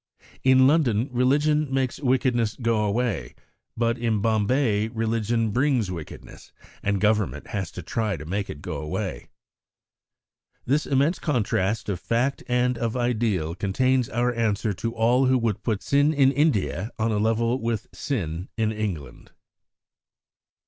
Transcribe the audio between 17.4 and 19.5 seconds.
with sin in England.